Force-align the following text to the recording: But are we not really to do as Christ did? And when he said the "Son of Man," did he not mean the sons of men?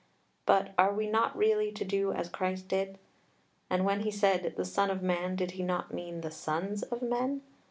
But 0.47 0.73
are 0.79 0.91
we 0.91 1.05
not 1.05 1.37
really 1.37 1.71
to 1.73 1.85
do 1.85 2.11
as 2.11 2.27
Christ 2.27 2.67
did? 2.67 2.97
And 3.69 3.85
when 3.85 3.99
he 3.99 4.09
said 4.09 4.55
the 4.57 4.65
"Son 4.65 4.89
of 4.89 5.03
Man," 5.03 5.35
did 5.35 5.51
he 5.51 5.61
not 5.61 5.93
mean 5.93 6.21
the 6.21 6.31
sons 6.31 6.81
of 6.81 7.03
men? 7.03 7.43